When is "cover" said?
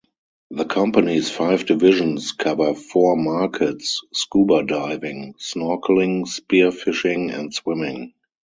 2.31-2.73